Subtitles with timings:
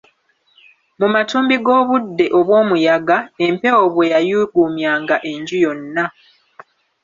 [0.99, 6.03] Mu matumbi g'obudde obw'omuyaga, empewo bwe yayuuguumyanga enju yonna.